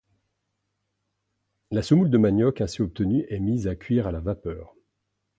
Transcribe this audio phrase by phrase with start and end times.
[1.69, 4.73] La semoule de manioc ainsi obtenue est mise à cuire à la vapeur.